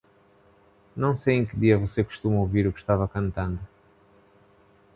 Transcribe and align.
Não 0.95 1.15
sei 1.15 1.35
em 1.35 1.45
que 1.45 1.55
dia 1.55 1.77
você 1.77 2.03
costuma 2.03 2.39
ouvir 2.39 2.73
que 2.73 2.79
estava 2.79 3.07
cantando. 3.07 3.59